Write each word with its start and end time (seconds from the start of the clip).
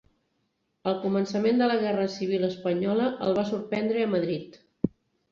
El 0.91 0.95
començament 1.01 1.59
de 1.61 1.67
la 1.71 1.75
guerra 1.83 2.07
civil 2.13 2.47
espanyola 2.47 3.05
el 3.27 3.35
va 3.41 3.43
sorprendre 3.51 4.07
a 4.07 4.09
Madrid. 4.15 4.57